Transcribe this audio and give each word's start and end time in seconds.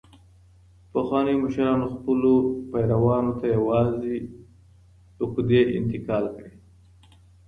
پخوانیو 0.91 1.41
مشرانو 1.43 1.87
خپلو 1.95 2.33
پیروانو 2.71 3.33
ته 3.39 3.45
یوازي 3.55 4.17
عقدې 5.21 5.61
انتقال 5.77 6.25
کړې. 6.35 6.53